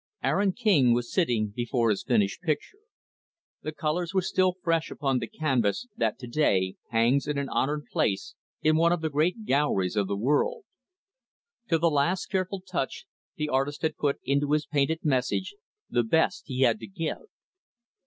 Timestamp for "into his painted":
14.23-15.05